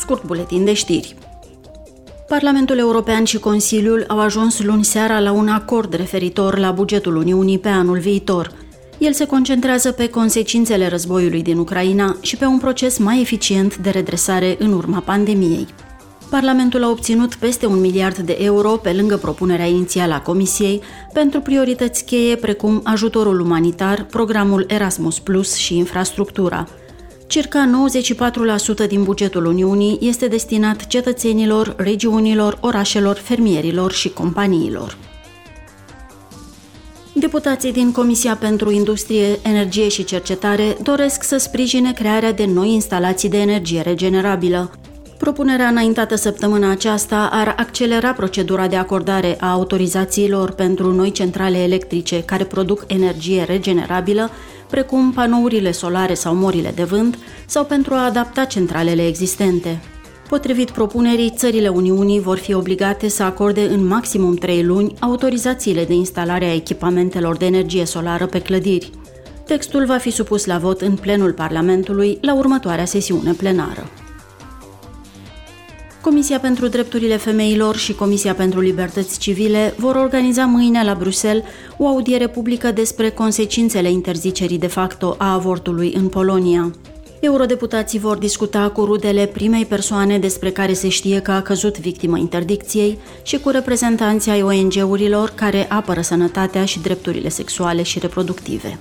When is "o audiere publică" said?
81.76-82.70